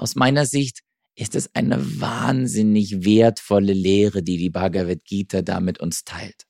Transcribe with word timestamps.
Aus 0.00 0.16
meiner 0.16 0.46
Sicht 0.46 0.80
ist 1.14 1.34
es 1.34 1.54
eine 1.54 2.00
wahnsinnig 2.00 3.04
wertvolle 3.04 3.74
Lehre, 3.74 4.22
die 4.22 4.38
die 4.38 4.48
Bhagavad 4.48 5.04
Gita 5.04 5.42
da 5.42 5.60
mit 5.60 5.78
uns 5.78 6.04
teilt. 6.04 6.46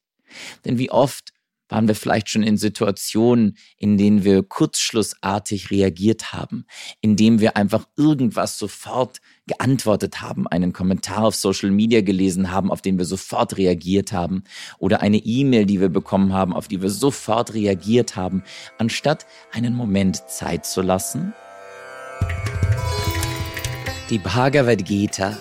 Denn 0.64 0.78
wie 0.78 0.92
oft 0.92 1.30
waren 1.68 1.88
wir 1.88 1.96
vielleicht 1.96 2.28
schon 2.28 2.44
in 2.44 2.56
Situationen, 2.56 3.56
in 3.76 3.98
denen 3.98 4.22
wir 4.22 4.44
kurzschlussartig 4.44 5.72
reagiert 5.72 6.32
haben, 6.32 6.64
indem 7.00 7.40
wir 7.40 7.56
einfach 7.56 7.88
irgendwas 7.96 8.56
sofort 8.56 9.18
geantwortet 9.48 10.22
haben, 10.22 10.46
einen 10.46 10.72
Kommentar 10.72 11.24
auf 11.24 11.34
Social 11.34 11.72
Media 11.72 12.02
gelesen 12.02 12.52
haben, 12.52 12.70
auf 12.70 12.82
den 12.82 12.98
wir 12.98 13.04
sofort 13.04 13.56
reagiert 13.56 14.12
haben, 14.12 14.44
oder 14.78 15.00
eine 15.00 15.18
E-Mail, 15.18 15.66
die 15.66 15.80
wir 15.80 15.88
bekommen 15.88 16.32
haben, 16.32 16.52
auf 16.52 16.68
die 16.68 16.82
wir 16.82 16.90
sofort 16.90 17.52
reagiert 17.52 18.14
haben, 18.14 18.44
anstatt 18.78 19.26
einen 19.50 19.74
Moment 19.74 20.28
Zeit 20.28 20.66
zu 20.66 20.82
lassen. 20.82 21.34
Die 24.10 24.18
Bhagavad 24.18 24.84
Gita 24.86 25.40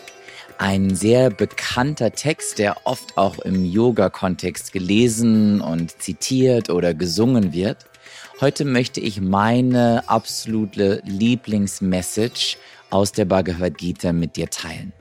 ein 0.60 0.96
sehr 0.96 1.32
bekannter 1.32 2.12
Text, 2.12 2.60
der 2.60 2.86
oft 2.86 3.18
auch 3.18 3.40
im 3.40 3.66
Yoga-Kontext 3.66 4.74
gelesen 4.74 5.60
und 5.60 6.00
zitiert 6.00 6.70
oder 6.70 6.94
gesungen 6.94 7.52
wird. 7.52 7.88
Heute 8.40 8.66
möchte 8.66 9.00
ich 9.00 9.22
meine 9.22 10.04
absolute 10.08 11.02
Lieblingsmessage 11.04 12.58
aus 12.92 13.12
der 13.12 13.26
Bhagavad 13.26 13.76
Gita 13.80 14.14
mit 14.14 14.36
dir 14.36 14.52
teilen. 14.52 14.94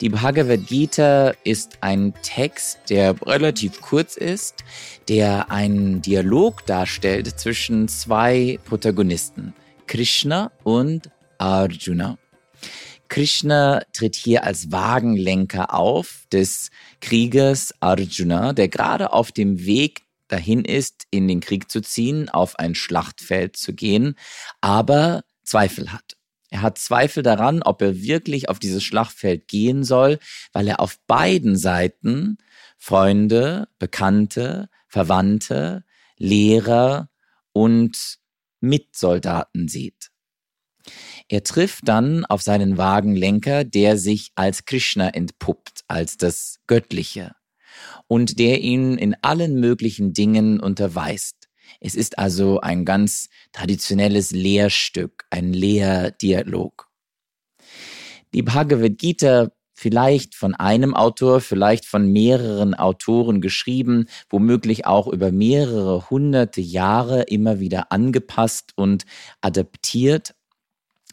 Die 0.00 0.08
Bhagavad 0.08 0.66
Gita 0.66 1.34
ist 1.44 1.82
ein 1.82 2.14
Text, 2.22 2.78
der 2.88 3.14
relativ 3.26 3.82
kurz 3.82 4.16
ist, 4.16 4.64
der 5.06 5.50
einen 5.50 6.00
Dialog 6.00 6.64
darstellt 6.64 7.38
zwischen 7.38 7.88
zwei 7.88 8.58
Protagonisten, 8.64 9.52
Krishna 9.86 10.50
und 10.64 11.10
Arjuna. 11.36 12.16
Krishna 13.10 13.82
tritt 13.92 14.14
hier 14.14 14.44
als 14.44 14.70
Wagenlenker 14.70 15.74
auf 15.74 16.26
des 16.32 16.70
Kriegers 17.00 17.74
Arjuna, 17.80 18.52
der 18.52 18.68
gerade 18.68 19.12
auf 19.12 19.32
dem 19.32 19.66
Weg 19.66 20.02
dahin 20.28 20.64
ist, 20.64 21.08
in 21.10 21.26
den 21.26 21.40
Krieg 21.40 21.72
zu 21.72 21.82
ziehen, 21.82 22.28
auf 22.28 22.60
ein 22.60 22.76
Schlachtfeld 22.76 23.56
zu 23.56 23.74
gehen, 23.74 24.14
aber 24.60 25.24
Zweifel 25.42 25.92
hat. 25.92 26.16
Er 26.50 26.62
hat 26.62 26.78
Zweifel 26.78 27.24
daran, 27.24 27.64
ob 27.64 27.82
er 27.82 28.00
wirklich 28.00 28.48
auf 28.48 28.60
dieses 28.60 28.84
Schlachtfeld 28.84 29.48
gehen 29.48 29.82
soll, 29.82 30.20
weil 30.52 30.68
er 30.68 30.78
auf 30.78 31.00
beiden 31.08 31.56
Seiten 31.56 32.38
Freunde, 32.78 33.68
Bekannte, 33.80 34.68
Verwandte, 34.86 35.84
Lehrer 36.16 37.08
und 37.52 38.18
Mitsoldaten 38.60 39.66
sieht. 39.66 40.09
Er 41.32 41.44
trifft 41.44 41.86
dann 41.86 42.24
auf 42.24 42.42
seinen 42.42 42.76
Wagenlenker, 42.76 43.62
der 43.62 43.96
sich 43.96 44.32
als 44.34 44.64
Krishna 44.64 45.10
entpuppt, 45.10 45.84
als 45.86 46.16
das 46.16 46.56
Göttliche 46.66 47.36
und 48.08 48.40
der 48.40 48.60
ihn 48.62 48.98
in 48.98 49.14
allen 49.22 49.60
möglichen 49.60 50.12
Dingen 50.12 50.58
unterweist. 50.58 51.48
Es 51.78 51.94
ist 51.94 52.18
also 52.18 52.58
ein 52.58 52.84
ganz 52.84 53.28
traditionelles 53.52 54.32
Lehrstück, 54.32 55.24
ein 55.30 55.52
Lehrdialog. 55.52 56.88
Die 58.34 58.42
Bhagavad 58.42 58.98
Gita 58.98 59.52
vielleicht 59.72 60.34
von 60.34 60.56
einem 60.56 60.96
Autor, 60.96 61.40
vielleicht 61.40 61.86
von 61.86 62.10
mehreren 62.10 62.74
Autoren 62.74 63.40
geschrieben, 63.40 64.06
womöglich 64.28 64.84
auch 64.84 65.06
über 65.06 65.30
mehrere 65.30 66.10
hunderte 66.10 66.60
Jahre 66.60 67.22
immer 67.22 67.60
wieder 67.60 67.92
angepasst 67.92 68.72
und 68.74 69.04
adaptiert 69.40 70.34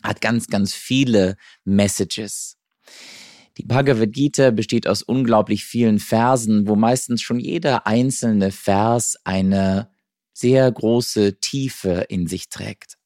hat 0.04 0.22
ganz, 0.22 0.48
ganz 0.48 0.74
viele 0.74 1.38
Messages. 1.64 2.58
Die 3.58 3.64
Bhagavad 3.64 4.12
Gita 4.12 4.52
besteht 4.52 4.88
aus 4.88 5.02
unglaublich 5.02 5.66
vielen 5.66 6.00
Versen, 6.00 6.68
wo 6.68 6.76
meistens 6.76 7.22
schon 7.22 7.40
jeder 7.40 7.88
einzelne 7.88 8.52
Vers 8.52 9.16
eine 9.24 9.90
sehr 10.34 10.72
große 10.72 11.40
Tiefe 11.40 12.06
in 12.10 12.28
sich 12.28 12.50
trägt. 12.50 12.98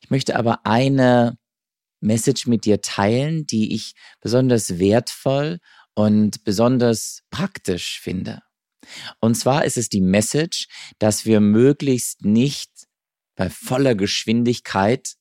Ich 0.00 0.10
möchte 0.10 0.36
aber 0.36 0.64
eine 0.64 1.36
Message 2.00 2.46
mit 2.46 2.64
dir 2.64 2.80
teilen, 2.80 3.46
die 3.46 3.74
ich 3.74 3.94
besonders 4.20 4.78
wertvoll 4.78 5.58
und 5.94 6.44
besonders 6.44 7.22
praktisch 7.30 8.00
finde. 8.00 8.40
Und 9.20 9.36
zwar 9.36 9.64
ist 9.64 9.76
es 9.76 9.88
die 9.88 10.00
Message, 10.00 10.66
dass 10.98 11.24
wir 11.24 11.40
möglichst 11.40 12.24
nicht 12.24 12.70
bei 13.36 13.48
voller 13.48 13.94
Geschwindigkeit 13.94 15.14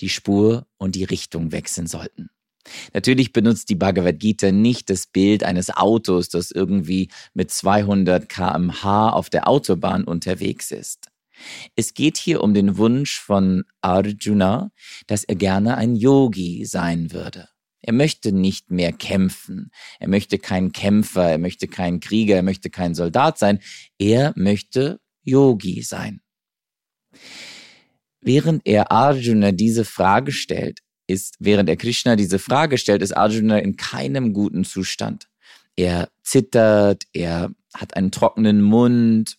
die 0.00 0.08
Spur 0.08 0.66
und 0.76 0.94
die 0.94 1.04
Richtung 1.04 1.52
wechseln 1.52 1.86
sollten. 1.86 2.30
Natürlich 2.92 3.32
benutzt 3.32 3.68
die 3.68 3.74
Bhagavad 3.74 4.18
Gita 4.18 4.50
nicht 4.50 4.88
das 4.88 5.06
Bild 5.06 5.44
eines 5.44 5.70
Autos, 5.70 6.28
das 6.28 6.50
irgendwie 6.50 7.10
mit 7.34 7.50
200 7.50 8.28
kmh 8.28 9.10
auf 9.10 9.28
der 9.28 9.48
Autobahn 9.48 10.04
unterwegs 10.04 10.70
ist. 10.70 11.08
Es 11.74 11.94
geht 11.94 12.16
hier 12.16 12.42
um 12.42 12.54
den 12.54 12.76
Wunsch 12.76 13.18
von 13.18 13.64
Arjuna, 13.80 14.70
dass 15.06 15.24
er 15.24 15.34
gerne 15.34 15.76
ein 15.76 15.96
Yogi 15.96 16.64
sein 16.64 17.12
würde. 17.12 17.48
Er 17.80 17.92
möchte 17.92 18.32
nicht 18.32 18.70
mehr 18.70 18.92
kämpfen. 18.92 19.70
Er 19.98 20.08
möchte 20.08 20.38
kein 20.38 20.72
Kämpfer, 20.72 21.28
er 21.30 21.38
möchte 21.38 21.68
kein 21.68 22.00
Krieger, 22.00 22.36
er 22.36 22.42
möchte 22.42 22.70
kein 22.70 22.94
Soldat 22.94 23.38
sein. 23.38 23.60
Er 23.98 24.32
möchte 24.36 25.00
Yogi 25.22 25.82
sein. 25.82 26.22
Während 28.24 28.62
er 28.64 28.90
Arjuna 28.90 29.52
diese 29.52 29.84
Frage 29.84 30.32
stellt, 30.32 30.80
ist, 31.06 31.36
während 31.40 31.68
er 31.68 31.76
Krishna 31.76 32.16
diese 32.16 32.38
Frage 32.38 32.78
stellt, 32.78 33.02
ist 33.02 33.14
Arjuna 33.14 33.58
in 33.58 33.76
keinem 33.76 34.32
guten 34.32 34.64
Zustand. 34.64 35.28
Er 35.76 36.08
zittert, 36.22 37.04
er 37.12 37.50
hat 37.74 37.96
einen 37.96 38.10
trockenen 38.10 38.62
Mund, 38.62 39.36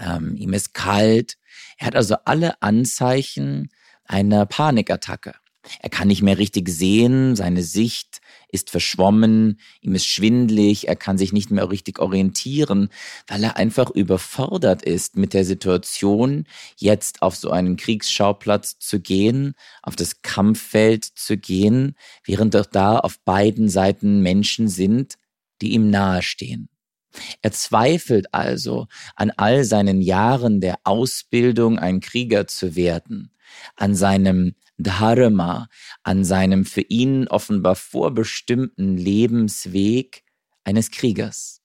ähm, 0.00 0.36
ihm 0.36 0.52
ist 0.52 0.74
kalt. 0.74 1.38
Er 1.78 1.88
hat 1.88 1.96
also 1.96 2.16
alle 2.24 2.62
Anzeichen 2.62 3.70
einer 4.04 4.46
Panikattacke. 4.46 5.34
Er 5.80 5.90
kann 5.90 6.08
nicht 6.08 6.22
mehr 6.22 6.38
richtig 6.38 6.68
sehen, 6.68 7.36
seine 7.36 7.62
Sicht 7.62 8.20
ist 8.50 8.70
verschwommen, 8.70 9.60
ihm 9.80 9.94
ist 9.94 10.06
schwindlig, 10.06 10.88
er 10.88 10.96
kann 10.96 11.18
sich 11.18 11.32
nicht 11.32 11.50
mehr 11.50 11.70
richtig 11.70 11.98
orientieren, 11.98 12.88
weil 13.26 13.44
er 13.44 13.56
einfach 13.56 13.90
überfordert 13.90 14.82
ist 14.82 15.16
mit 15.16 15.34
der 15.34 15.44
Situation, 15.44 16.46
jetzt 16.76 17.22
auf 17.22 17.36
so 17.36 17.50
einen 17.50 17.76
Kriegsschauplatz 17.76 18.78
zu 18.78 19.00
gehen, 19.00 19.54
auf 19.82 19.96
das 19.96 20.22
Kampffeld 20.22 21.04
zu 21.04 21.36
gehen, 21.36 21.94
während 22.24 22.54
doch 22.54 22.66
da 22.66 22.98
auf 22.98 23.18
beiden 23.20 23.68
Seiten 23.68 24.20
Menschen 24.22 24.68
sind, 24.68 25.14
die 25.60 25.72
ihm 25.72 25.90
nahestehen. 25.90 26.68
Er 27.42 27.52
zweifelt 27.52 28.32
also 28.32 28.86
an 29.16 29.30
all 29.36 29.64
seinen 29.64 30.00
Jahren 30.00 30.60
der 30.60 30.78
Ausbildung, 30.84 31.78
ein 31.78 32.00
Krieger 32.00 32.46
zu 32.46 32.76
werden, 32.76 33.32
an 33.76 33.94
seinem 33.94 34.54
Dharma, 34.78 35.68
an 36.02 36.24
seinem 36.24 36.64
für 36.64 36.82
ihn 36.82 37.28
offenbar 37.28 37.74
vorbestimmten 37.74 38.96
Lebensweg 38.96 40.22
eines 40.64 40.90
Kriegers. 40.90 41.60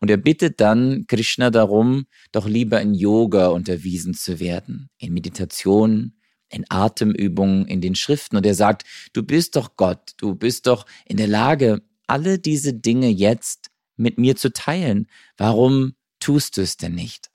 Und 0.00 0.10
er 0.10 0.16
bittet 0.16 0.60
dann 0.60 1.06
Krishna 1.06 1.50
darum, 1.50 2.06
doch 2.32 2.46
lieber 2.46 2.80
in 2.80 2.94
Yoga 2.94 3.48
unterwiesen 3.48 4.14
zu 4.14 4.40
werden, 4.40 4.90
in 4.98 5.12
Meditation, 5.12 6.14
in 6.48 6.64
Atemübungen, 6.68 7.66
in 7.66 7.80
den 7.80 7.94
Schriften. 7.94 8.36
Und 8.36 8.44
er 8.44 8.54
sagt, 8.54 8.84
du 9.12 9.22
bist 9.22 9.56
doch 9.56 9.76
Gott, 9.76 10.12
du 10.18 10.34
bist 10.34 10.66
doch 10.66 10.86
in 11.06 11.16
der 11.16 11.28
Lage, 11.28 11.82
alle 12.06 12.38
diese 12.38 12.74
Dinge 12.74 13.08
jetzt 13.08 13.70
mit 13.96 14.18
mir 14.18 14.36
zu 14.36 14.52
teilen. 14.52 15.06
Warum 15.36 15.94
tust 16.20 16.56
du 16.56 16.62
es 16.62 16.76
denn 16.76 16.94
nicht? 16.94 17.30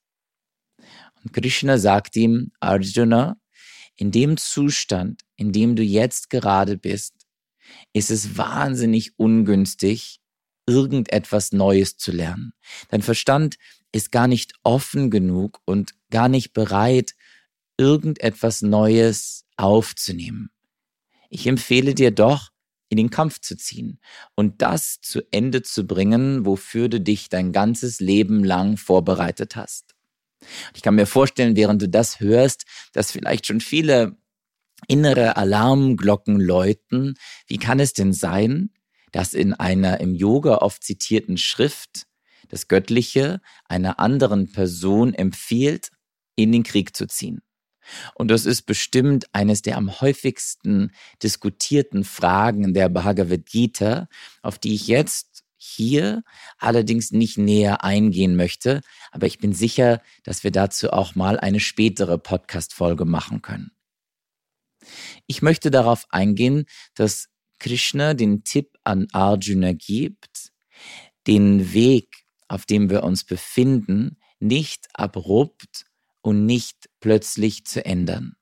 Und 1.24 1.34
Krishna 1.34 1.78
sagt 1.78 2.16
ihm, 2.16 2.52
Arjuna, 2.60 3.38
in 3.98 4.12
dem 4.12 4.38
Zustand, 4.38 5.24
in 5.36 5.52
dem 5.52 5.76
du 5.76 5.84
jetzt 5.84 6.30
gerade 6.30 6.78
bist, 6.78 7.14
ist 7.94 8.12
es 8.12 8.38
wahnsinnig 8.38 9.20
ungünstig, 9.20 10.20
irgendetwas 10.66 11.52
Neues 11.52 11.98
zu 11.98 12.12
lernen. 12.12 12.54
Dein 12.90 13.02
Verstand 13.02 13.58
ist 13.92 14.12
gar 14.12 14.28
nicht 14.28 14.54
offen 14.64 15.10
genug 15.10 15.62
und 15.66 15.94
gar 16.10 16.30
nicht 16.30 16.54
bereit, 16.54 17.16
irgendetwas 17.78 18.62
Neues 18.62 19.46
aufzunehmen. 19.56 20.50
Ich 21.30 21.48
empfehle 21.48 21.94
dir 21.94 22.12
doch, 22.12 22.50
in 22.90 22.98
den 22.98 23.10
Kampf 23.10 23.42
zu 23.42 23.58
ziehen 23.58 24.00
und 24.36 24.62
das 24.62 25.02
zu 25.02 25.22
Ende 25.32 25.62
zu 25.62 25.86
bringen, 25.86 26.46
wofür 26.46 26.88
du 26.88 27.02
dich 27.02 27.28
dein 27.28 27.52
ganzes 27.52 28.00
Leben 28.00 28.44
lang 28.44 28.78
vorbereitet 28.78 29.56
hast. 29.58 29.97
Ich 30.76 30.82
kann 30.82 30.96
mir 30.96 31.06
vorstellen, 31.06 31.56
während 31.56 31.82
du 31.82 31.90
das 31.90 32.20
hörst, 32.20 32.66
dass 32.94 33.12
vielleicht 33.12 33.48
schon 33.48 33.62
viele 33.62 34.18
innere 34.88 35.38
Alarmglocken 35.38 36.40
läuten. 36.40 37.16
Wie 37.48 37.58
kann 37.58 37.80
es 37.80 37.94
denn 37.94 38.14
sein, 38.14 38.72
dass 39.12 39.34
in 39.34 39.54
einer 39.54 40.00
im 40.00 40.14
Yoga 40.14 40.58
oft 40.58 40.84
zitierten 40.84 41.38
Schrift 41.38 42.04
das 42.50 42.68
Göttliche 42.68 43.42
einer 43.66 44.00
anderen 44.00 44.52
Person 44.52 45.14
empfiehlt, 45.14 45.90
in 46.36 46.52
den 46.52 46.64
Krieg 46.64 46.96
zu 46.96 47.08
ziehen? 47.08 47.42
Und 48.16 48.30
das 48.30 48.46
ist 48.46 48.64
bestimmt 48.64 49.34
eines 49.34 49.62
der 49.62 49.78
am 49.78 50.02
häufigsten 50.02 50.92
diskutierten 51.24 52.04
Fragen 52.04 52.74
der 52.74 52.90
Bhagavad 52.90 53.46
Gita, 53.46 54.08
auf 54.42 54.60
die 54.60 54.76
ich 54.76 54.88
jetzt 54.88 55.46
hier 55.58 56.24
allerdings 56.58 57.12
nicht 57.12 57.38
näher 57.38 57.84
eingehen 57.84 58.36
möchte, 58.36 58.82
aber 59.12 59.28
ich 59.28 59.40
bin 59.40 59.54
sicher, 59.54 60.02
dass 60.24 60.44
wir 60.44 60.52
dazu 60.52 60.92
auch 60.92 61.16
mal 61.16 61.40
eine 61.40 61.60
spätere 61.60 62.18
Podcast-Folge 62.18 63.06
machen 63.06 63.42
können. 63.42 63.72
Ich 65.26 65.42
möchte 65.42 65.72
darauf 65.72 66.06
eingehen, 66.10 66.66
dass 66.94 67.30
Krishna 67.60 68.14
den 68.14 68.44
Tipp 68.44 68.78
an 68.84 69.08
Arjuna 69.12 69.74
gibt, 69.74 70.52
den 71.26 71.74
Weg, 71.74 72.26
auf 72.48 72.66
dem 72.66 72.90
wir 72.90 73.04
uns 73.04 73.24
befinden, 73.24 74.18
nicht 74.40 74.88
abrupt 74.94 75.86
und 76.22 76.46
nicht 76.46 76.90
plötzlich 77.00 77.66
zu 77.66 77.84
ändern, 77.84 78.36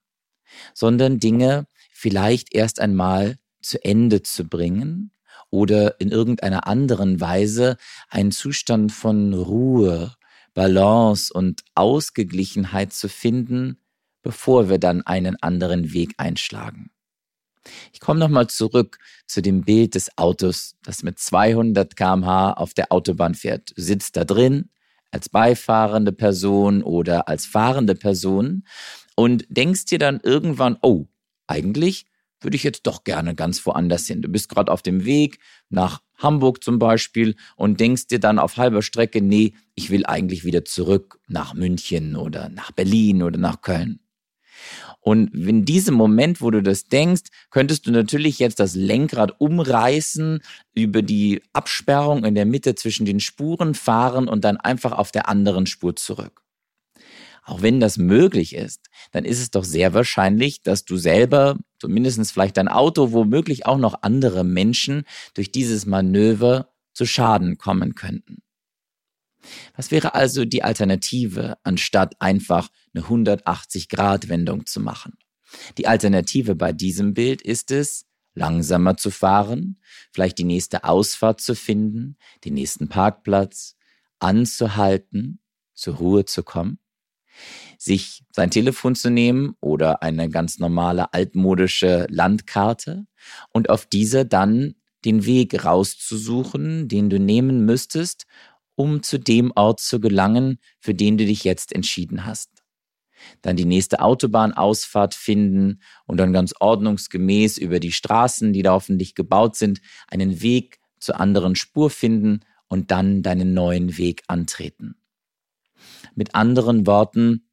sondern 0.74 1.18
Dinge 1.18 1.66
vielleicht 1.90 2.54
erst 2.54 2.78
einmal 2.78 3.38
zu 3.62 3.82
Ende 3.82 4.22
zu 4.22 4.44
bringen 4.44 5.10
oder 5.50 6.00
in 6.00 6.10
irgendeiner 6.10 6.66
anderen 6.66 7.20
Weise 7.20 7.76
einen 8.08 8.32
Zustand 8.32 8.92
von 8.92 9.34
Ruhe, 9.34 10.14
Balance 10.54 11.32
und 11.32 11.62
Ausgeglichenheit 11.74 12.92
zu 12.92 13.08
finden, 13.08 13.78
bevor 14.22 14.68
wir 14.68 14.78
dann 14.78 15.02
einen 15.02 15.36
anderen 15.42 15.92
Weg 15.92 16.14
einschlagen. 16.16 16.90
Ich 17.92 18.00
komme 18.00 18.20
nochmal 18.20 18.48
zurück 18.48 18.98
zu 19.26 19.42
dem 19.42 19.62
Bild 19.62 19.94
des 19.94 20.16
Autos, 20.16 20.76
das 20.82 21.02
mit 21.02 21.18
200 21.18 21.96
kmh 21.96 22.52
auf 22.52 22.74
der 22.74 22.92
Autobahn 22.92 23.34
fährt. 23.34 23.76
Du 23.76 23.82
sitzt 23.82 24.16
da 24.16 24.24
drin 24.24 24.70
als 25.10 25.28
beifahrende 25.28 26.12
Person 26.12 26.82
oder 26.82 27.28
als 27.28 27.46
fahrende 27.46 27.94
Person 27.94 28.64
und 29.14 29.46
denkst 29.48 29.86
dir 29.86 29.98
dann 29.98 30.20
irgendwann, 30.22 30.76
oh, 30.82 31.06
eigentlich 31.46 32.06
würde 32.40 32.56
ich 32.56 32.64
jetzt 32.64 32.86
doch 32.86 33.04
gerne 33.04 33.34
ganz 33.34 33.64
woanders 33.66 34.06
hin. 34.06 34.22
Du 34.22 34.28
bist 34.28 34.48
gerade 34.48 34.70
auf 34.72 34.82
dem 34.82 35.04
Weg 35.04 35.38
nach 35.68 36.02
Hamburg 36.18 36.62
zum 36.62 36.78
Beispiel 36.78 37.34
und 37.56 37.80
denkst 37.80 38.08
dir 38.08 38.20
dann 38.20 38.38
auf 38.38 38.56
halber 38.56 38.82
Strecke, 38.82 39.22
nee, 39.22 39.54
ich 39.74 39.90
will 39.90 40.06
eigentlich 40.06 40.44
wieder 40.44 40.64
zurück 40.64 41.18
nach 41.28 41.54
München 41.54 42.16
oder 42.16 42.48
nach 42.48 42.72
Berlin 42.72 43.22
oder 43.22 43.38
nach 43.38 43.60
Köln. 43.60 44.00
Und 45.00 45.34
in 45.34 45.64
diesem 45.64 45.94
Moment, 45.94 46.40
wo 46.40 46.50
du 46.50 46.62
das 46.62 46.86
denkst, 46.86 47.30
könntest 47.50 47.86
du 47.86 47.92
natürlich 47.92 48.38
jetzt 48.38 48.58
das 48.58 48.74
Lenkrad 48.74 49.40
umreißen, 49.40 50.40
über 50.74 51.02
die 51.02 51.42
Absperrung 51.52 52.24
in 52.24 52.34
der 52.34 52.46
Mitte 52.46 52.74
zwischen 52.74 53.06
den 53.06 53.20
Spuren 53.20 53.74
fahren 53.74 54.26
und 54.26 54.44
dann 54.44 54.56
einfach 54.56 54.92
auf 54.92 55.12
der 55.12 55.28
anderen 55.28 55.66
Spur 55.66 55.94
zurück. 55.94 56.42
Auch 57.46 57.62
wenn 57.62 57.78
das 57.78 57.96
möglich 57.96 58.56
ist, 58.56 58.90
dann 59.12 59.24
ist 59.24 59.40
es 59.40 59.52
doch 59.52 59.62
sehr 59.62 59.94
wahrscheinlich, 59.94 60.62
dass 60.62 60.84
du 60.84 60.96
selber, 60.96 61.56
zumindest 61.78 62.32
vielleicht 62.32 62.56
dein 62.56 62.66
Auto, 62.66 63.12
womöglich 63.12 63.66
auch 63.66 63.78
noch 63.78 64.02
andere 64.02 64.42
Menschen 64.42 65.04
durch 65.34 65.52
dieses 65.52 65.86
Manöver 65.86 66.72
zu 66.92 67.06
Schaden 67.06 67.56
kommen 67.56 67.94
könnten. 67.94 68.42
Was 69.76 69.92
wäre 69.92 70.16
also 70.16 70.44
die 70.44 70.64
Alternative, 70.64 71.56
anstatt 71.62 72.20
einfach 72.20 72.68
eine 72.92 73.04
180-Grad-Wendung 73.04 74.66
zu 74.66 74.80
machen? 74.80 75.16
Die 75.78 75.86
Alternative 75.86 76.56
bei 76.56 76.72
diesem 76.72 77.14
Bild 77.14 77.42
ist 77.42 77.70
es, 77.70 78.06
langsamer 78.34 78.96
zu 78.96 79.12
fahren, 79.12 79.78
vielleicht 80.12 80.38
die 80.38 80.44
nächste 80.44 80.82
Ausfahrt 80.82 81.40
zu 81.40 81.54
finden, 81.54 82.16
den 82.44 82.54
nächsten 82.54 82.88
Parkplatz, 82.88 83.76
anzuhalten, 84.18 85.38
zur 85.74 85.94
Ruhe 85.94 86.24
zu 86.24 86.42
kommen, 86.42 86.80
sich 87.78 88.24
sein 88.32 88.50
Telefon 88.50 88.94
zu 88.94 89.10
nehmen 89.10 89.54
oder 89.60 90.02
eine 90.02 90.28
ganz 90.28 90.58
normale 90.58 91.12
altmodische 91.12 92.06
Landkarte 92.08 93.06
und 93.52 93.70
auf 93.70 93.86
dieser 93.86 94.24
dann 94.24 94.74
den 95.04 95.24
Weg 95.24 95.64
rauszusuchen, 95.64 96.88
den 96.88 97.10
du 97.10 97.18
nehmen 97.18 97.64
müsstest, 97.64 98.26
um 98.74 99.02
zu 99.02 99.18
dem 99.18 99.52
Ort 99.54 99.80
zu 99.80 100.00
gelangen, 100.00 100.58
für 100.80 100.94
den 100.94 101.16
du 101.16 101.24
dich 101.24 101.44
jetzt 101.44 101.72
entschieden 101.72 102.24
hast. 102.26 102.50
Dann 103.42 103.56
die 103.56 103.64
nächste 103.64 104.00
Autobahnausfahrt 104.00 105.14
finden 105.14 105.80
und 106.06 106.18
dann 106.18 106.32
ganz 106.32 106.54
ordnungsgemäß 106.58 107.56
über 107.58 107.80
die 107.80 107.92
Straßen, 107.92 108.52
die 108.52 108.62
da 108.62 108.72
hoffentlich 108.72 109.14
gebaut 109.14 109.56
sind, 109.56 109.80
einen 110.08 110.42
Weg 110.42 110.78
zur 111.00 111.20
anderen 111.20 111.56
Spur 111.56 111.90
finden 111.90 112.40
und 112.68 112.90
dann 112.90 113.22
deinen 113.22 113.54
neuen 113.54 113.96
Weg 113.96 114.22
antreten. 114.26 114.96
Mit 116.16 116.34
anderen 116.34 116.86
Worten, 116.86 117.48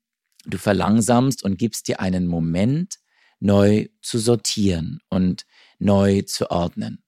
du 0.45 0.57
verlangsamst 0.57 1.43
und 1.43 1.59
gibst 1.59 1.87
dir 1.87 1.99
einen 1.99 2.25
Moment, 2.25 2.95
neu 3.39 3.87
zu 4.01 4.17
sortieren 4.17 4.99
und 5.09 5.45
neu 5.77 6.21
zu 6.23 6.49
ordnen. 6.49 7.03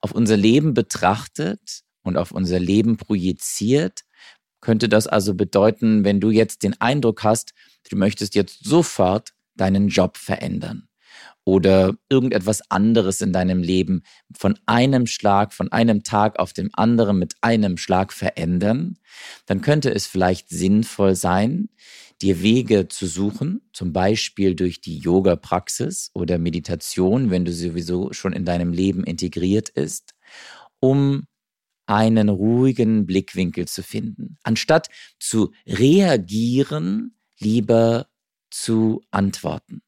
Auf 0.00 0.12
unser 0.12 0.36
Leben 0.36 0.74
betrachtet 0.74 1.82
und 2.02 2.16
auf 2.16 2.32
unser 2.32 2.58
Leben 2.58 2.96
projiziert, 2.96 4.00
könnte 4.60 4.88
das 4.88 5.06
also 5.06 5.34
bedeuten, 5.34 6.04
wenn 6.04 6.18
du 6.18 6.30
jetzt 6.30 6.64
den 6.64 6.80
Eindruck 6.80 7.22
hast, 7.22 7.52
du 7.90 7.96
möchtest 7.96 8.34
jetzt 8.34 8.64
sofort 8.64 9.34
deinen 9.54 9.88
Job 9.88 10.16
verändern 10.16 10.87
oder 11.48 11.96
irgendetwas 12.10 12.60
anderes 12.70 13.22
in 13.22 13.32
deinem 13.32 13.62
Leben 13.62 14.02
von 14.36 14.58
einem 14.66 15.06
Schlag, 15.06 15.54
von 15.54 15.72
einem 15.72 16.02
Tag 16.04 16.38
auf 16.38 16.52
dem 16.52 16.68
anderen 16.74 17.18
mit 17.18 17.36
einem 17.40 17.78
Schlag 17.78 18.12
verändern, 18.12 18.98
dann 19.46 19.62
könnte 19.62 19.90
es 19.90 20.06
vielleicht 20.06 20.50
sinnvoll 20.50 21.14
sein, 21.14 21.70
dir 22.20 22.42
Wege 22.42 22.88
zu 22.88 23.06
suchen, 23.06 23.62
zum 23.72 23.94
Beispiel 23.94 24.56
durch 24.56 24.82
die 24.82 24.98
Yoga-Praxis 24.98 26.10
oder 26.12 26.36
Meditation, 26.36 27.30
wenn 27.30 27.46
du 27.46 27.52
sowieso 27.54 28.12
schon 28.12 28.34
in 28.34 28.44
deinem 28.44 28.74
Leben 28.74 29.02
integriert 29.04 29.70
ist, 29.70 30.14
um 30.80 31.22
einen 31.86 32.28
ruhigen 32.28 33.06
Blickwinkel 33.06 33.66
zu 33.66 33.82
finden. 33.82 34.36
Anstatt 34.42 34.90
zu 35.18 35.52
reagieren, 35.66 37.16
lieber 37.38 38.08
zu 38.50 39.00
antworten. 39.10 39.80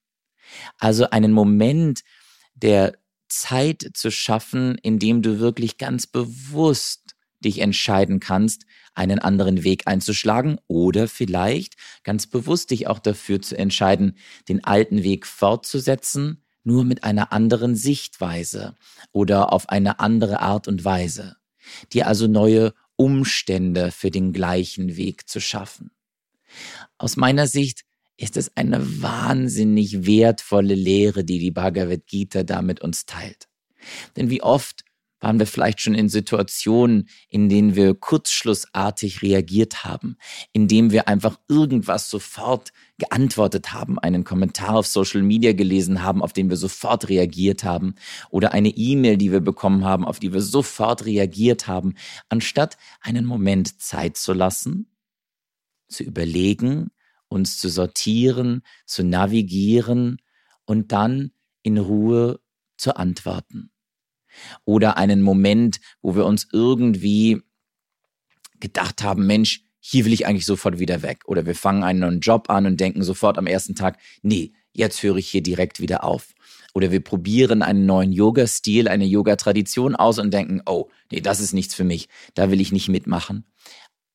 Also 0.79 1.11
einen 1.11 1.33
Moment 1.33 2.01
der 2.55 2.95
Zeit 3.29 3.91
zu 3.95 4.11
schaffen, 4.11 4.77
in 4.79 4.99
dem 4.99 5.23
du 5.23 5.39
wirklich 5.39 5.79
ganz 5.79 6.07
bewusst 6.07 7.15
dich 7.41 7.61
entscheiden 7.61 8.21
kannst, 8.21 8.67
einen 8.95 9.19
anderen 9.19 9.65
Weg 9.65 9.87
einzuschlagen 9.87 10.59
oder 10.67 11.09
vielleicht 11.09 11.75
ganz 12.05 12.27
bewusst 12.27 12.71
dich 12.71 12.87
auch 12.87 12.99
dafür 12.99 13.41
zu 13.41 13.57
entscheiden, 13.57 14.17
den 14.49 14.63
alten 14.65 15.03
Weg 15.03 15.27
fortzusetzen, 15.27 16.43
nur 16.65 16.85
mit 16.85 17.05
einer 17.05 17.33
anderen 17.33 17.77
Sichtweise 17.77 18.75
oder 19.13 19.53
auf 19.53 19.71
eine 19.71 20.01
andere 20.01 20.41
Art 20.41 20.69
und 20.69 20.85
Weise 20.85 21.37
dir 21.93 22.07
also 22.07 22.27
neue 22.27 22.75
Umstände 22.97 23.91
für 23.91 24.11
den 24.11 24.33
gleichen 24.33 24.97
Weg 24.97 25.29
zu 25.29 25.41
schaffen. 25.41 25.91
Aus 26.99 27.17
meiner 27.17 27.47
Sicht 27.47 27.83
ist 28.21 28.37
es 28.37 28.55
eine 28.57 29.03
wahnsinnig 29.03 30.07
wertvolle 30.07 30.75
Lehre, 30.75 31.25
die 31.25 31.39
die 31.39 31.51
Bhagavad 31.51 32.07
Gita 32.07 32.43
da 32.43 32.61
mit 32.61 32.81
uns 32.81 33.07
teilt. 33.07 33.49
Denn 34.17 34.29
wie 34.29 34.43
oft 34.43 34.85
waren 35.21 35.39
wir 35.39 35.47
vielleicht 35.47 35.81
schon 35.81 35.95
in 35.95 36.09
Situationen, 36.09 37.09
in 37.29 37.49
denen 37.49 37.77
wir 37.77 37.95
kurzschlussartig 37.95 39.23
reagiert 39.23 39.85
haben, 39.85 40.17
indem 40.53 40.93
wir 40.93 41.09
einfach 41.09 41.39
irgendwas 41.49 42.11
sofort 42.11 42.73
geantwortet 42.99 43.73
haben, 43.73 43.99
einen 43.99 44.25
Kommentar 44.25 44.77
auf 44.77 44.87
Social 44.87 45.23
Media 45.23 45.53
gelesen 45.53 46.03
haben, 46.03 46.23
auf 46.23 46.33
den 46.33 46.49
wir 46.49 46.57
sofort 46.57 47.09
reagiert 47.09 47.65
haben, 47.65 47.95
oder 48.31 48.53
eine 48.53 48.71
E-Mail, 48.71 49.19
die 49.19 49.33
wir 49.33 49.41
bekommen 49.41 49.85
haben, 49.85 50.07
auf 50.07 50.21
die 50.21 50.33
wir 50.33 50.43
sofort 50.43 51.05
reagiert 51.05 51.67
haben, 51.67 51.95
anstatt 52.29 52.77
einen 53.01 53.27
Moment 53.27 53.81
Zeit 53.81 54.17
zu 54.17 54.33
lassen, 54.33 54.91
zu 55.89 56.03
überlegen, 56.03 56.91
uns 57.31 57.59
zu 57.59 57.71
sortieren, 57.71 58.63
zu 58.85 59.03
navigieren 59.03 60.19
und 60.67 60.93
dann 60.93 61.33
in 61.63 61.79
Ruhe 61.79 62.41
zu 62.77 62.97
antworten 62.97 63.71
oder 64.65 64.97
einen 64.97 65.23
Moment, 65.23 65.81
wo 66.03 66.15
wir 66.15 66.27
uns 66.27 66.49
irgendwie 66.53 67.43
gedacht 68.61 69.03
haben, 69.03 69.27
Mensch, 69.27 69.63
hier 69.81 70.05
will 70.05 70.13
ich 70.13 70.27
eigentlich 70.27 70.47
sofort 70.47 70.79
wieder 70.79 71.03
weg. 71.03 71.23
Oder 71.25 71.47
wir 71.47 71.55
fangen 71.55 71.83
einen 71.83 72.01
neuen 72.01 72.21
Job 72.21 72.51
an 72.51 72.67
und 72.67 72.79
denken 72.79 73.03
sofort 73.03 73.39
am 73.39 73.47
ersten 73.47 73.75
Tag, 73.75 73.99
nee, 74.23 74.53
jetzt 74.73 75.03
höre 75.03 75.17
ich 75.17 75.29
hier 75.29 75.43
direkt 75.43 75.81
wieder 75.81 76.05
auf. 76.05 76.35
Oder 76.75 76.93
wir 76.93 77.03
probieren 77.03 77.63
einen 77.63 77.87
neuen 77.87 78.13
Yoga-Stil, 78.13 78.89
eine 78.89 79.07
Yoga-Tradition 79.07 79.97
aus 79.97 80.19
und 80.19 80.33
denken, 80.33 80.63
oh, 80.67 80.89
nee, 81.11 81.21
das 81.21 81.41
ist 81.41 81.53
nichts 81.53 81.75
für 81.75 81.85
mich, 81.85 82.09
da 82.35 82.51
will 82.51 82.61
ich 82.61 82.73
nicht 82.73 82.89
mitmachen. 82.89 83.47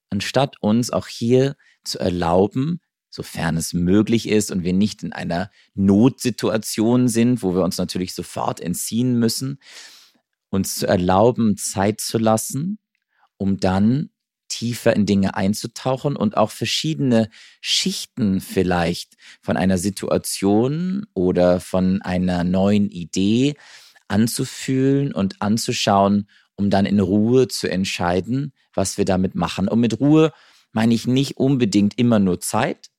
Anstatt 0.09 0.61
uns 0.61 0.91
auch 0.91 1.07
hier 1.07 1.55
zu 1.83 1.99
erlauben, 1.99 2.79
sofern 3.15 3.55
es 3.55 3.73
möglich 3.73 4.27
ist 4.27 4.51
und 4.51 4.63
wir 4.65 4.73
nicht 4.73 5.01
in 5.01 5.13
einer 5.13 5.49
Notsituation 5.73 7.07
sind, 7.07 7.41
wo 7.43 7.55
wir 7.55 7.63
uns 7.63 7.77
natürlich 7.77 8.13
sofort 8.13 8.59
entziehen 8.59 9.17
müssen, 9.17 9.59
uns 10.49 10.75
zu 10.75 10.85
erlauben, 10.85 11.55
Zeit 11.55 12.01
zu 12.01 12.17
lassen, 12.17 12.77
um 13.37 13.57
dann 13.57 14.09
tiefer 14.49 14.93
in 14.95 15.05
Dinge 15.05 15.35
einzutauchen 15.35 16.17
und 16.17 16.35
auch 16.35 16.51
verschiedene 16.51 17.29
Schichten 17.61 18.41
vielleicht 18.41 19.13
von 19.41 19.55
einer 19.55 19.77
Situation 19.77 21.05
oder 21.13 21.61
von 21.61 22.01
einer 22.01 22.43
neuen 22.43 22.89
Idee 22.89 23.55
anzufühlen 24.09 25.13
und 25.13 25.41
anzuschauen, 25.41 26.29
um 26.55 26.69
dann 26.69 26.85
in 26.85 26.99
Ruhe 26.99 27.47
zu 27.47 27.69
entscheiden, 27.69 28.51
was 28.73 28.97
wir 28.97 29.05
damit 29.05 29.35
machen. 29.35 29.69
Und 29.69 29.79
mit 29.79 29.99
Ruhe 30.01 30.33
meine 30.73 30.93
ich 30.93 31.07
nicht 31.07 31.37
unbedingt 31.37 31.97
immer 31.97 32.19
nur 32.19 32.41
Zeit, 32.41 32.89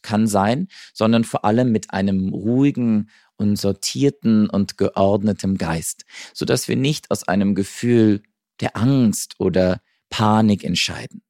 kann 0.00 0.26
sein, 0.26 0.68
sondern 0.94 1.24
vor 1.24 1.44
allem 1.44 1.70
mit 1.70 1.92
einem 1.92 2.30
ruhigen 2.30 3.10
und 3.36 3.56
sortierten 3.56 4.48
und 4.48 4.78
geordneten 4.78 5.58
Geist, 5.58 6.04
so 6.32 6.46
dass 6.46 6.68
wir 6.68 6.76
nicht 6.76 7.10
aus 7.10 7.28
einem 7.28 7.54
Gefühl 7.54 8.22
der 8.60 8.76
Angst 8.76 9.34
oder 9.38 9.82
Panik 10.08 10.64
entscheiden. 10.64 11.22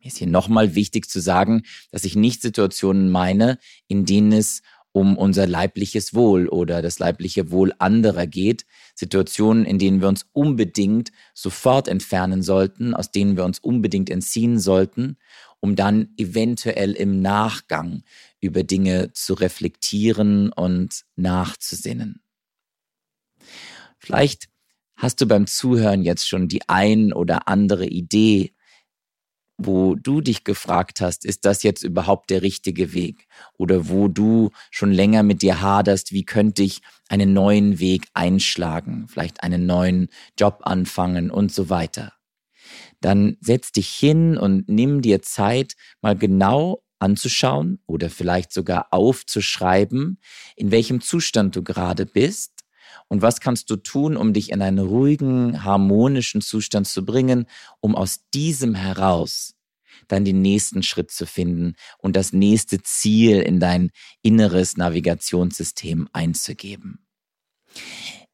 Mir 0.00 0.08
ist 0.08 0.18
hier 0.18 0.26
nochmal 0.26 0.74
wichtig 0.74 1.08
zu 1.08 1.20
sagen, 1.20 1.62
dass 1.90 2.04
ich 2.04 2.16
nicht 2.16 2.42
Situationen 2.42 3.10
meine, 3.10 3.58
in 3.88 4.04
denen 4.04 4.32
es 4.32 4.62
um 4.96 5.18
unser 5.18 5.46
leibliches 5.46 6.14
Wohl 6.14 6.48
oder 6.48 6.80
das 6.80 6.98
leibliche 6.98 7.50
Wohl 7.50 7.74
anderer 7.78 8.26
geht. 8.26 8.64
Situationen, 8.94 9.66
in 9.66 9.78
denen 9.78 10.00
wir 10.00 10.08
uns 10.08 10.24
unbedingt 10.32 11.12
sofort 11.34 11.86
entfernen 11.86 12.42
sollten, 12.42 12.94
aus 12.94 13.10
denen 13.10 13.36
wir 13.36 13.44
uns 13.44 13.58
unbedingt 13.58 14.08
entziehen 14.08 14.58
sollten, 14.58 15.18
um 15.60 15.76
dann 15.76 16.14
eventuell 16.16 16.92
im 16.92 17.20
Nachgang 17.20 18.02
über 18.40 18.62
Dinge 18.62 19.12
zu 19.12 19.34
reflektieren 19.34 20.52
und 20.52 21.04
nachzusinnen. 21.16 22.22
Vielleicht 23.98 24.48
hast 24.96 25.20
du 25.20 25.26
beim 25.26 25.46
Zuhören 25.46 26.02
jetzt 26.02 26.28
schon 26.28 26.48
die 26.48 26.68
ein 26.68 27.12
oder 27.12 27.48
andere 27.48 27.86
Idee, 27.86 28.52
wo 29.58 29.94
du 29.94 30.20
dich 30.20 30.44
gefragt 30.44 31.00
hast, 31.00 31.24
ist 31.24 31.44
das 31.46 31.62
jetzt 31.62 31.82
überhaupt 31.82 32.28
der 32.30 32.42
richtige 32.42 32.92
Weg? 32.92 33.26
Oder 33.56 33.88
wo 33.88 34.08
du 34.08 34.50
schon 34.70 34.92
länger 34.92 35.22
mit 35.22 35.40
dir 35.40 35.62
haderst, 35.62 36.12
wie 36.12 36.24
könnte 36.24 36.62
ich 36.62 36.82
einen 37.08 37.32
neuen 37.32 37.78
Weg 37.78 38.08
einschlagen, 38.12 39.06
vielleicht 39.08 39.42
einen 39.42 39.64
neuen 39.64 40.08
Job 40.38 40.60
anfangen 40.64 41.30
und 41.30 41.52
so 41.52 41.70
weiter. 41.70 42.15
Dann 43.00 43.36
setz 43.40 43.72
dich 43.72 43.88
hin 43.88 44.36
und 44.36 44.68
nimm 44.68 45.02
dir 45.02 45.22
Zeit, 45.22 45.74
mal 46.00 46.16
genau 46.16 46.82
anzuschauen 46.98 47.78
oder 47.86 48.10
vielleicht 48.10 48.52
sogar 48.52 48.88
aufzuschreiben, 48.90 50.18
in 50.56 50.70
welchem 50.70 51.00
Zustand 51.00 51.54
du 51.54 51.62
gerade 51.62 52.06
bist 52.06 52.52
und 53.08 53.22
was 53.22 53.40
kannst 53.40 53.70
du 53.70 53.76
tun, 53.76 54.16
um 54.16 54.32
dich 54.32 54.50
in 54.50 54.62
einen 54.62 54.78
ruhigen, 54.78 55.62
harmonischen 55.62 56.40
Zustand 56.40 56.88
zu 56.88 57.04
bringen, 57.04 57.46
um 57.80 57.94
aus 57.94 58.20
diesem 58.34 58.74
heraus 58.74 59.54
dann 60.08 60.24
den 60.24 60.42
nächsten 60.42 60.82
Schritt 60.82 61.10
zu 61.10 61.26
finden 61.26 61.74
und 61.98 62.16
das 62.16 62.32
nächste 62.32 62.82
Ziel 62.82 63.40
in 63.40 63.60
dein 63.60 63.90
inneres 64.22 64.76
Navigationssystem 64.76 66.08
einzugeben. 66.12 67.06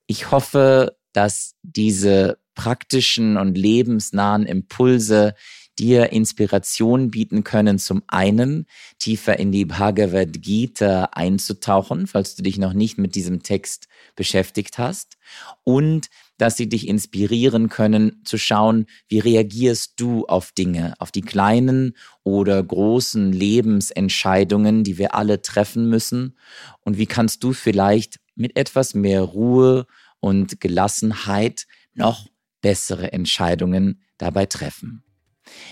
Ich 0.06 0.30
hoffe, 0.30 0.96
dass 1.12 1.54
diese 1.62 2.38
praktischen 2.54 3.36
und 3.36 3.56
lebensnahen 3.56 4.44
Impulse 4.46 5.34
dir 5.78 6.12
Inspiration 6.12 7.10
bieten 7.10 7.44
können, 7.44 7.78
zum 7.78 8.02
einen 8.06 8.66
tiefer 8.98 9.38
in 9.38 9.52
die 9.52 9.64
Bhagavad 9.64 10.42
Gita 10.42 11.04
einzutauchen, 11.12 12.06
falls 12.06 12.34
du 12.34 12.42
dich 12.42 12.58
noch 12.58 12.72
nicht 12.74 12.98
mit 12.98 13.14
diesem 13.14 13.42
Text 13.42 13.88
beschäftigt 14.14 14.78
hast, 14.78 15.16
und 15.64 16.08
dass 16.36 16.56
sie 16.56 16.68
dich 16.68 16.88
inspirieren 16.88 17.68
können, 17.68 18.20
zu 18.24 18.36
schauen, 18.36 18.86
wie 19.08 19.20
reagierst 19.20 19.94
du 19.96 20.26
auf 20.26 20.52
Dinge, 20.52 20.94
auf 20.98 21.10
die 21.10 21.20
kleinen 21.20 21.96
oder 22.22 22.62
großen 22.62 23.32
Lebensentscheidungen, 23.32 24.84
die 24.84 24.98
wir 24.98 25.14
alle 25.14 25.40
treffen 25.40 25.88
müssen, 25.88 26.36
und 26.80 26.98
wie 26.98 27.06
kannst 27.06 27.44
du 27.44 27.52
vielleicht 27.52 28.20
mit 28.34 28.56
etwas 28.56 28.94
mehr 28.94 29.22
Ruhe 29.22 29.86
und 30.20 30.60
Gelassenheit 30.60 31.66
noch 31.94 32.26
bessere 32.62 33.12
Entscheidungen 33.12 34.00
dabei 34.16 34.46
treffen. 34.46 35.04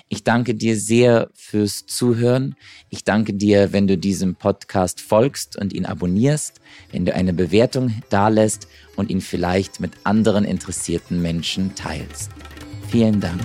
Ich 0.09 0.25
danke 0.25 0.54
dir 0.54 0.76
sehr 0.76 1.30
fürs 1.35 1.87
Zuhören. 1.87 2.56
Ich 2.88 3.04
danke 3.04 3.35
dir, 3.35 3.73
wenn 3.73 3.87
du 3.87 3.97
diesem 3.97 4.35
Podcast 4.35 5.00
folgst 5.00 5.56
und 5.56 5.73
ihn 5.73 5.87
abonnierst, 5.87 6.61
wenn 6.92 7.04
du 7.04 7.14
eine 7.14 7.32
Bewertung 7.32 8.02
dalässt 8.11 8.68
und 8.97 9.11
ihn 9.11 9.20
vielleicht 9.20 9.80
mit 9.80 9.92
anderen 10.04 10.44
interessierten 10.44 11.23
Menschen 11.23 11.75
teilst. 11.75 12.30
Vielen 12.88 13.20
Dank. 13.20 13.40